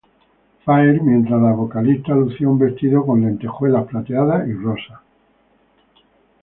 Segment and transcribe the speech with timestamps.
[0.65, 5.03] Fair mientras la vocalista lucía un vestido con lentejuelas plateadas y rosa.